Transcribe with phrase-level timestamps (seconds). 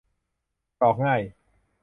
[0.79, 1.21] กรอกง่าย